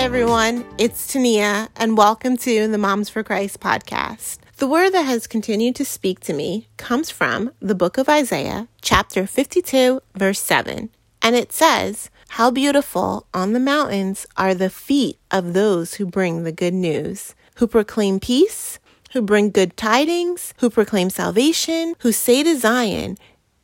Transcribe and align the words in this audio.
everyone. 0.00 0.64
It's 0.78 1.06
Tania, 1.06 1.68
and 1.76 1.96
welcome 1.96 2.36
to 2.38 2.66
the 2.66 2.78
Moms 2.78 3.08
for 3.08 3.22
Christ 3.22 3.60
podcast. 3.60 4.38
The 4.56 4.66
word 4.66 4.90
that 4.90 5.04
has 5.04 5.26
continued 5.26 5.76
to 5.76 5.84
speak 5.84 6.18
to 6.20 6.32
me 6.32 6.68
comes 6.76 7.10
from 7.10 7.52
the 7.60 7.74
book 7.74 7.98
of 7.98 8.08
Isaiah, 8.08 8.68
chapter 8.80 9.26
52, 9.26 10.00
verse 10.14 10.40
7. 10.40 10.90
And 11.20 11.36
it 11.36 11.52
says, 11.52 12.10
How 12.30 12.50
beautiful 12.50 13.26
on 13.32 13.52
the 13.52 13.60
mountains 13.60 14.26
are 14.36 14.54
the 14.54 14.70
feet 14.70 15.18
of 15.30 15.52
those 15.52 15.94
who 15.94 16.06
bring 16.06 16.42
the 16.42 16.52
good 16.52 16.74
news, 16.74 17.34
who 17.56 17.66
proclaim 17.66 18.18
peace, 18.18 18.78
who 19.12 19.22
bring 19.22 19.50
good 19.50 19.76
tidings, 19.76 20.52
who 20.58 20.70
proclaim 20.70 21.10
salvation, 21.10 21.94
who 22.00 22.12
say 22.12 22.42
to 22.42 22.58
Zion, 22.58 23.18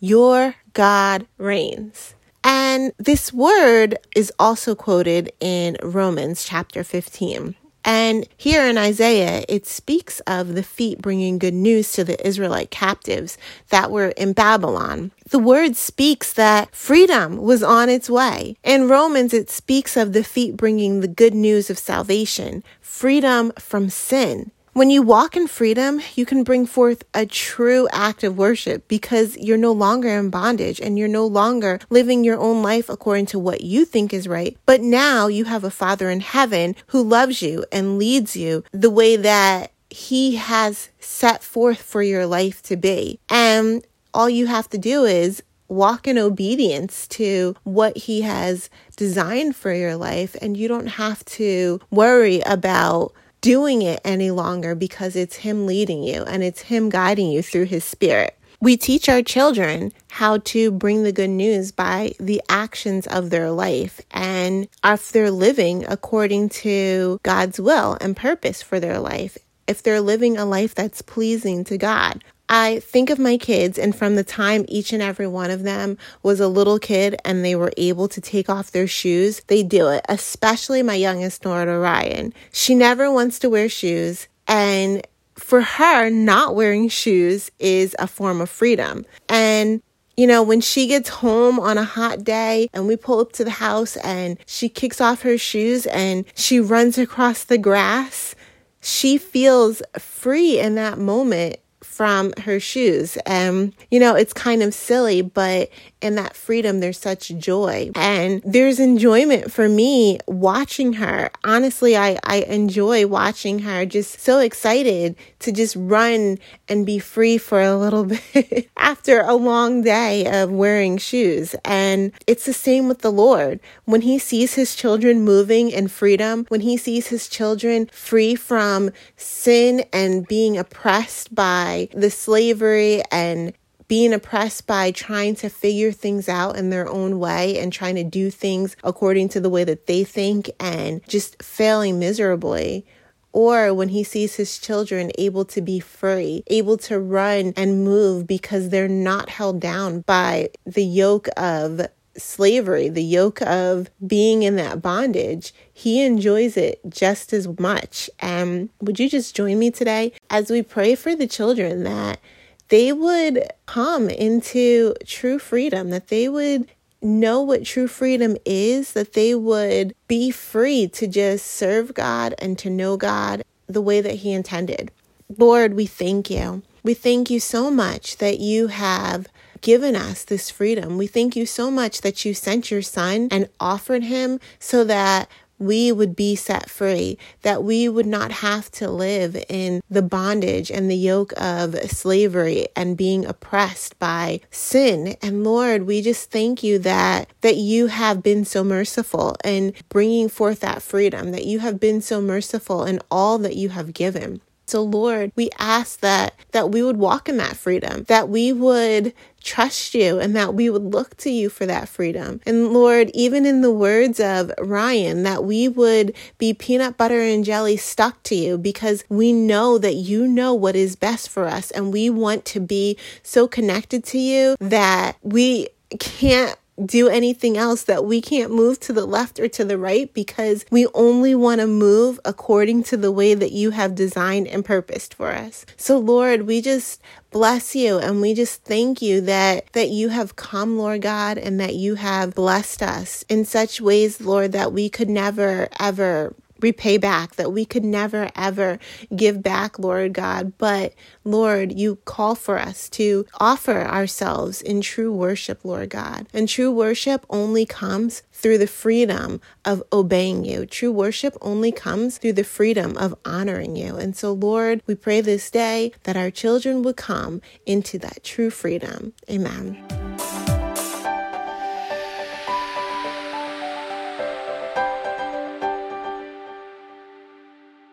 Your 0.00 0.56
God 0.72 1.26
reigns. 1.38 2.13
And 2.44 2.92
this 2.98 3.32
word 3.32 3.96
is 4.14 4.30
also 4.38 4.74
quoted 4.74 5.32
in 5.40 5.78
Romans 5.82 6.44
chapter 6.44 6.84
15. 6.84 7.56
And 7.86 8.26
here 8.36 8.66
in 8.66 8.78
Isaiah, 8.78 9.44
it 9.48 9.66
speaks 9.66 10.20
of 10.20 10.54
the 10.54 10.62
feet 10.62 11.02
bringing 11.02 11.38
good 11.38 11.54
news 11.54 11.92
to 11.92 12.04
the 12.04 12.26
Israelite 12.26 12.70
captives 12.70 13.36
that 13.68 13.90
were 13.90 14.08
in 14.08 14.32
Babylon. 14.32 15.10
The 15.28 15.38
word 15.38 15.76
speaks 15.76 16.32
that 16.32 16.74
freedom 16.74 17.36
was 17.36 17.62
on 17.62 17.90
its 17.90 18.08
way. 18.08 18.56
In 18.62 18.88
Romans, 18.88 19.34
it 19.34 19.50
speaks 19.50 19.96
of 19.96 20.12
the 20.12 20.24
feet 20.24 20.56
bringing 20.56 21.00
the 21.00 21.08
good 21.08 21.34
news 21.34 21.68
of 21.68 21.78
salvation, 21.78 22.64
freedom 22.80 23.52
from 23.58 23.90
sin. 23.90 24.50
When 24.74 24.90
you 24.90 25.02
walk 25.02 25.36
in 25.36 25.46
freedom, 25.46 26.00
you 26.16 26.26
can 26.26 26.42
bring 26.42 26.66
forth 26.66 27.04
a 27.14 27.26
true 27.26 27.86
act 27.92 28.24
of 28.24 28.36
worship 28.36 28.88
because 28.88 29.36
you're 29.36 29.56
no 29.56 29.70
longer 29.70 30.08
in 30.08 30.30
bondage 30.30 30.80
and 30.80 30.98
you're 30.98 31.06
no 31.06 31.28
longer 31.28 31.78
living 31.90 32.24
your 32.24 32.40
own 32.40 32.60
life 32.60 32.88
according 32.88 33.26
to 33.26 33.38
what 33.38 33.60
you 33.60 33.84
think 33.84 34.12
is 34.12 34.26
right. 34.26 34.58
But 34.66 34.80
now 34.80 35.28
you 35.28 35.44
have 35.44 35.62
a 35.62 35.70
Father 35.70 36.10
in 36.10 36.18
heaven 36.18 36.74
who 36.88 37.04
loves 37.04 37.40
you 37.40 37.64
and 37.70 37.98
leads 37.98 38.34
you 38.34 38.64
the 38.72 38.90
way 38.90 39.14
that 39.14 39.70
he 39.90 40.34
has 40.34 40.88
set 40.98 41.44
forth 41.44 41.80
for 41.80 42.02
your 42.02 42.26
life 42.26 42.60
to 42.64 42.76
be. 42.76 43.20
And 43.28 43.86
all 44.12 44.28
you 44.28 44.48
have 44.48 44.68
to 44.70 44.78
do 44.78 45.04
is 45.04 45.40
walk 45.68 46.08
in 46.08 46.18
obedience 46.18 47.06
to 47.08 47.54
what 47.62 47.96
he 47.96 48.22
has 48.22 48.68
designed 48.96 49.54
for 49.54 49.72
your 49.72 49.94
life 49.94 50.34
and 50.42 50.56
you 50.56 50.66
don't 50.66 50.88
have 50.88 51.24
to 51.26 51.80
worry 51.92 52.40
about 52.40 53.14
doing 53.44 53.82
it 53.82 54.00
any 54.06 54.30
longer 54.30 54.74
because 54.74 55.14
it's 55.14 55.36
Him 55.36 55.66
leading 55.66 56.02
you 56.02 56.22
and 56.22 56.42
it's 56.42 56.62
Him 56.62 56.88
guiding 56.88 57.30
you 57.30 57.42
through 57.42 57.66
His 57.66 57.84
Spirit. 57.84 58.38
We 58.58 58.78
teach 58.78 59.06
our 59.06 59.20
children 59.20 59.92
how 60.08 60.38
to 60.38 60.70
bring 60.70 61.02
the 61.02 61.12
good 61.12 61.28
news 61.28 61.70
by 61.70 62.14
the 62.18 62.40
actions 62.48 63.06
of 63.06 63.28
their 63.28 63.50
life 63.50 64.00
and 64.12 64.66
if 64.82 65.12
they're 65.12 65.30
living 65.30 65.84
according 65.86 66.48
to 66.64 67.20
God's 67.22 67.60
will 67.60 67.98
and 68.00 68.16
purpose 68.16 68.62
for 68.62 68.80
their 68.80 68.98
life. 68.98 69.36
If 69.66 69.82
they're 69.82 70.00
living 70.00 70.38
a 70.38 70.46
life 70.46 70.74
that's 70.74 71.02
pleasing 71.02 71.64
to 71.64 71.76
God, 71.76 72.24
I 72.48 72.80
think 72.80 73.10
of 73.10 73.18
my 73.18 73.38
kids, 73.38 73.78
and 73.78 73.96
from 73.96 74.16
the 74.16 74.24
time 74.24 74.64
each 74.68 74.92
and 74.92 75.02
every 75.02 75.26
one 75.26 75.50
of 75.50 75.62
them 75.62 75.96
was 76.22 76.40
a 76.40 76.48
little 76.48 76.78
kid 76.78 77.16
and 77.24 77.44
they 77.44 77.56
were 77.56 77.72
able 77.76 78.06
to 78.08 78.20
take 78.20 78.50
off 78.50 78.70
their 78.70 78.86
shoes, 78.86 79.40
they 79.46 79.62
do 79.62 79.88
it, 79.88 80.04
especially 80.08 80.82
my 80.82 80.94
youngest 80.94 81.42
daughter, 81.42 81.80
Ryan. 81.80 82.34
She 82.52 82.74
never 82.74 83.10
wants 83.10 83.38
to 83.40 83.50
wear 83.50 83.68
shoes, 83.68 84.28
and 84.46 85.06
for 85.34 85.62
her, 85.62 86.10
not 86.10 86.54
wearing 86.54 86.88
shoes 86.88 87.50
is 87.58 87.96
a 87.98 88.06
form 88.06 88.40
of 88.40 88.50
freedom. 88.50 89.04
And 89.28 89.82
you 90.16 90.28
know, 90.28 90.44
when 90.44 90.60
she 90.60 90.86
gets 90.86 91.08
home 91.08 91.58
on 91.58 91.76
a 91.76 91.82
hot 91.84 92.22
day 92.22 92.68
and 92.72 92.86
we 92.86 92.96
pull 92.96 93.18
up 93.18 93.32
to 93.32 93.42
the 93.42 93.50
house 93.50 93.96
and 93.96 94.38
she 94.46 94.68
kicks 94.68 95.00
off 95.00 95.22
her 95.22 95.36
shoes 95.36 95.86
and 95.86 96.24
she 96.36 96.60
runs 96.60 96.98
across 96.98 97.42
the 97.42 97.58
grass, 97.58 98.36
she 98.80 99.18
feels 99.18 99.82
free 99.98 100.60
in 100.60 100.76
that 100.76 100.98
moment 100.98 101.56
from 101.84 102.32
her 102.42 102.58
shoes. 102.58 103.16
And, 103.26 103.74
you 103.90 104.00
know, 104.00 104.14
it's 104.14 104.32
kind 104.32 104.62
of 104.62 104.74
silly, 104.74 105.22
but 105.22 105.70
in 106.00 106.16
that 106.16 106.36
freedom, 106.36 106.80
there's 106.80 106.98
such 106.98 107.28
joy. 107.38 107.90
And 107.94 108.42
there's 108.44 108.78
enjoyment 108.80 109.50
for 109.52 109.68
me 109.68 110.18
watching 110.26 110.94
her. 110.94 111.30
Honestly, 111.44 111.96
I, 111.96 112.18
I 112.24 112.36
enjoy 112.42 113.06
watching 113.06 113.60
her 113.60 113.86
just 113.86 114.20
so 114.20 114.38
excited 114.38 115.16
to 115.40 115.52
just 115.52 115.76
run 115.76 116.38
and 116.68 116.84
be 116.84 116.98
free 116.98 117.38
for 117.38 117.60
a 117.60 117.76
little 117.76 118.04
bit 118.34 118.68
after 118.76 119.20
a 119.20 119.34
long 119.34 119.82
day 119.82 120.42
of 120.42 120.50
wearing 120.50 120.98
shoes. 120.98 121.54
And 121.64 122.12
it's 122.26 122.44
the 122.44 122.52
same 122.52 122.88
with 122.88 123.00
the 123.00 123.12
Lord. 123.12 123.60
When 123.84 124.02
He 124.02 124.18
sees 124.18 124.54
His 124.54 124.74
children 124.74 125.22
moving 125.22 125.70
in 125.70 125.88
freedom, 125.88 126.44
when 126.48 126.60
He 126.60 126.76
sees 126.76 127.08
His 127.08 127.28
children 127.28 127.88
free 127.92 128.34
from 128.34 128.90
sin 129.16 129.84
and 129.92 130.26
being 130.28 130.58
oppressed 130.58 131.34
by 131.34 131.73
the 131.94 132.10
slavery 132.10 133.02
and 133.10 133.52
being 133.88 134.12
oppressed 134.12 134.66
by 134.66 134.90
trying 134.90 135.34
to 135.36 135.48
figure 135.48 135.92
things 135.92 136.28
out 136.28 136.56
in 136.56 136.70
their 136.70 136.88
own 136.88 137.18
way 137.18 137.58
and 137.58 137.72
trying 137.72 137.94
to 137.96 138.04
do 138.04 138.30
things 138.30 138.76
according 138.82 139.28
to 139.28 139.40
the 139.40 139.50
way 139.50 139.64
that 139.64 139.86
they 139.86 140.04
think 140.04 140.50
and 140.58 141.06
just 141.06 141.42
failing 141.42 141.98
miserably. 141.98 142.86
Or 143.32 143.74
when 143.74 143.88
he 143.88 144.04
sees 144.04 144.36
his 144.36 144.58
children 144.58 145.10
able 145.18 145.44
to 145.46 145.60
be 145.60 145.80
free, 145.80 146.44
able 146.46 146.76
to 146.78 147.00
run 147.00 147.52
and 147.56 147.84
move 147.84 148.26
because 148.26 148.68
they're 148.68 148.88
not 148.88 149.28
held 149.28 149.60
down 149.60 150.00
by 150.02 150.50
the 150.64 150.84
yoke 150.84 151.28
of 151.36 151.80
slavery, 152.16 152.88
the 152.88 153.02
yoke 153.02 153.40
of 153.42 153.90
being 154.06 154.42
in 154.42 154.56
that 154.56 154.82
bondage, 154.82 155.54
he 155.72 156.04
enjoys 156.04 156.56
it 156.56 156.80
just 156.88 157.32
as 157.32 157.48
much. 157.58 158.08
And 158.20 158.68
would 158.80 158.98
you 158.98 159.08
just 159.08 159.34
join 159.34 159.58
me 159.58 159.70
today 159.70 160.12
as 160.30 160.50
we 160.50 160.62
pray 160.62 160.94
for 160.94 161.14
the 161.14 161.26
children 161.26 161.84
that 161.84 162.20
they 162.68 162.92
would 162.92 163.48
come 163.66 164.08
into 164.08 164.94
true 165.06 165.38
freedom, 165.38 165.90
that 165.90 166.08
they 166.08 166.28
would 166.28 166.68
know 167.02 167.42
what 167.42 167.64
true 167.64 167.86
freedom 167.86 168.36
is, 168.44 168.92
that 168.92 169.12
they 169.12 169.34
would 169.34 169.94
be 170.08 170.30
free 170.30 170.88
to 170.88 171.06
just 171.06 171.46
serve 171.46 171.94
God 171.94 172.34
and 172.38 172.58
to 172.58 172.70
know 172.70 172.96
God 172.96 173.44
the 173.66 173.82
way 173.82 174.00
that 174.00 174.16
He 174.16 174.32
intended. 174.32 174.90
Lord, 175.38 175.74
we 175.74 175.86
thank 175.86 176.30
you. 176.30 176.62
We 176.82 176.94
thank 176.94 177.30
you 177.30 177.40
so 177.40 177.70
much 177.70 178.18
that 178.18 178.40
you 178.40 178.68
have 178.68 179.26
given 179.64 179.96
us 179.96 180.24
this 180.24 180.50
freedom. 180.50 180.98
We 180.98 181.06
thank 181.06 181.34
you 181.34 181.46
so 181.46 181.70
much 181.70 182.02
that 182.02 182.24
you 182.24 182.34
sent 182.34 182.70
your 182.70 182.82
son 182.82 183.28
and 183.30 183.48
offered 183.58 184.04
him 184.04 184.38
so 184.58 184.84
that 184.84 185.28
we 185.58 185.90
would 185.90 186.14
be 186.14 186.36
set 186.36 186.68
free, 186.68 187.16
that 187.42 187.64
we 187.64 187.88
would 187.88 188.06
not 188.06 188.30
have 188.30 188.70
to 188.72 188.90
live 188.90 189.42
in 189.48 189.80
the 189.88 190.02
bondage 190.02 190.70
and 190.70 190.90
the 190.90 190.96
yoke 190.96 191.32
of 191.40 191.74
slavery 191.90 192.66
and 192.76 192.96
being 192.96 193.24
oppressed 193.24 193.98
by 193.98 194.40
sin. 194.50 195.16
And 195.22 195.44
Lord, 195.44 195.84
we 195.84 196.02
just 196.02 196.30
thank 196.30 196.62
you 196.62 196.78
that 196.80 197.30
that 197.40 197.56
you 197.56 197.86
have 197.86 198.22
been 198.22 198.44
so 198.44 198.62
merciful 198.62 199.36
in 199.44 199.72
bringing 199.88 200.28
forth 200.28 200.60
that 200.60 200.82
freedom, 200.82 201.30
that 201.32 201.46
you 201.46 201.60
have 201.60 201.80
been 201.80 202.02
so 202.02 202.20
merciful 202.20 202.84
in 202.84 203.00
all 203.10 203.38
that 203.38 203.56
you 203.56 203.70
have 203.70 203.94
given. 203.94 204.42
So 204.66 204.82
Lord, 204.82 205.32
we 205.36 205.50
ask 205.58 206.00
that 206.00 206.34
that 206.52 206.70
we 206.70 206.82
would 206.82 206.96
walk 206.96 207.28
in 207.28 207.36
that 207.38 207.56
freedom, 207.56 208.04
that 208.04 208.28
we 208.28 208.52
would 208.52 209.12
trust 209.42 209.94
you 209.94 210.18
and 210.18 210.34
that 210.34 210.54
we 210.54 210.70
would 210.70 210.82
look 210.82 211.16
to 211.18 211.30
you 211.30 211.50
for 211.50 211.66
that 211.66 211.88
freedom. 211.88 212.40
And 212.46 212.72
Lord, 212.72 213.10
even 213.12 213.44
in 213.44 213.60
the 213.60 213.70
words 213.70 214.18
of 214.18 214.50
Ryan, 214.58 215.22
that 215.24 215.44
we 215.44 215.68
would 215.68 216.16
be 216.38 216.54
peanut 216.54 216.96
butter 216.96 217.20
and 217.20 217.44
jelly 217.44 217.76
stuck 217.76 218.22
to 218.24 218.34
you 218.34 218.56
because 218.56 219.04
we 219.10 219.32
know 219.32 219.76
that 219.78 219.94
you 219.94 220.26
know 220.26 220.54
what 220.54 220.76
is 220.76 220.96
best 220.96 221.28
for 221.28 221.44
us 221.44 221.70
and 221.70 221.92
we 221.92 222.08
want 222.08 222.44
to 222.46 222.60
be 222.60 222.96
so 223.22 223.46
connected 223.46 224.02
to 224.04 224.18
you 224.18 224.56
that 224.60 225.16
we 225.22 225.68
can't 225.98 226.58
do 226.84 227.08
anything 227.08 227.56
else 227.56 227.84
that 227.84 228.04
we 228.04 228.20
can't 228.20 228.52
move 228.52 228.80
to 228.80 228.92
the 228.92 229.06
left 229.06 229.38
or 229.38 229.48
to 229.48 229.64
the 229.64 229.78
right 229.78 230.12
because 230.12 230.64
we 230.70 230.86
only 230.94 231.34
want 231.34 231.60
to 231.60 231.66
move 231.66 232.18
according 232.24 232.82
to 232.84 232.96
the 232.96 233.12
way 233.12 233.34
that 233.34 233.52
you 233.52 233.70
have 233.70 233.94
designed 233.94 234.48
and 234.48 234.64
purposed 234.64 235.14
for 235.14 235.30
us. 235.30 235.64
So 235.76 235.98
Lord, 235.98 236.42
we 236.42 236.60
just 236.60 237.00
bless 237.30 237.74
you 237.74 237.98
and 237.98 238.20
we 238.20 238.34
just 238.34 238.62
thank 238.64 239.02
you 239.02 239.20
that 239.20 239.72
that 239.72 239.88
you 239.88 240.08
have 240.08 240.36
come 240.36 240.78
Lord 240.78 241.02
God 241.02 241.36
and 241.36 241.58
that 241.58 241.74
you 241.74 241.96
have 241.96 242.34
blessed 242.34 242.82
us 242.82 243.24
in 243.28 243.44
such 243.44 243.80
ways 243.80 244.20
Lord 244.20 244.52
that 244.52 244.72
we 244.72 244.88
could 244.88 245.10
never 245.10 245.68
ever 245.80 246.34
repay 246.64 246.96
back, 246.96 247.36
that 247.36 247.52
we 247.52 247.66
could 247.66 247.84
never 247.84 248.30
ever 248.34 248.78
give 249.14 249.42
back, 249.42 249.78
Lord 249.78 250.14
God. 250.14 250.56
But 250.56 250.94
Lord, 251.22 251.78
you 251.78 251.96
call 252.06 252.34
for 252.34 252.58
us 252.58 252.88
to 252.90 253.26
offer 253.38 253.82
ourselves 253.82 254.62
in 254.62 254.80
true 254.80 255.12
worship, 255.12 255.62
Lord 255.62 255.90
God. 255.90 256.26
And 256.32 256.48
true 256.48 256.72
worship 256.72 257.26
only 257.28 257.66
comes 257.66 258.22
through 258.32 258.58
the 258.58 258.66
freedom 258.66 259.42
of 259.64 259.82
obeying 259.92 260.44
you. 260.44 260.64
True 260.64 260.92
worship 260.92 261.36
only 261.42 261.70
comes 261.70 262.16
through 262.16 262.32
the 262.32 262.44
freedom 262.44 262.96
of 262.96 263.14
honoring 263.26 263.76
you. 263.76 263.96
And 263.96 264.16
so, 264.16 264.32
Lord, 264.32 264.82
we 264.86 264.94
pray 264.94 265.20
this 265.20 265.50
day 265.50 265.92
that 266.04 266.16
our 266.16 266.30
children 266.30 266.82
would 266.82 266.96
come 266.96 267.42
into 267.66 267.98
that 267.98 268.24
true 268.24 268.50
freedom. 268.50 269.12
Amen. 269.30 269.93